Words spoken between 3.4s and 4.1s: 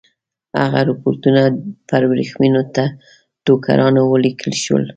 ټوکرانو